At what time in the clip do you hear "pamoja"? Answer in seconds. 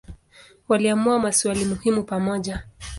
2.03-2.63